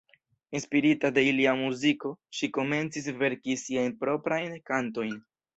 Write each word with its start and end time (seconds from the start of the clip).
Inspirita 0.59 1.11
de 1.17 1.23
ilia 1.31 1.53
muziko, 1.59 2.11
ŝi 2.39 2.51
komencis 2.57 3.13
verki 3.21 3.59
siajn 3.67 3.95
proprajn 4.03 4.61
kantojn. 4.73 5.17